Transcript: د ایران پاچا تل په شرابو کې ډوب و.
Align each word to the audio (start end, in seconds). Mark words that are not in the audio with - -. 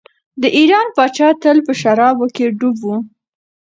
د 0.41 0.43
ایران 0.57 0.87
پاچا 0.95 1.29
تل 1.41 1.57
په 1.67 1.73
شرابو 1.81 2.25
کې 2.35 2.45
ډوب 2.59 2.77
و. 2.83 2.85